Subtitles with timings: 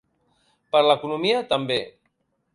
[0.75, 1.79] Per a l’economia, també.